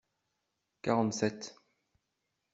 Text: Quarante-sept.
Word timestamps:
Quarante-sept. 0.81 1.53